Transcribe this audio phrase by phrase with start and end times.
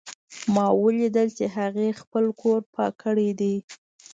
[0.53, 3.53] ما ولیدل چې هغې خپل کور پاک کړی ده